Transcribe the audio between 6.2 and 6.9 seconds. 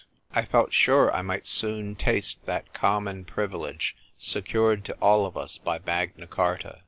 Charta.